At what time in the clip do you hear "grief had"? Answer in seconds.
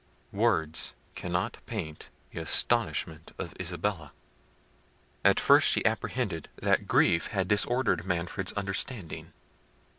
6.87-7.47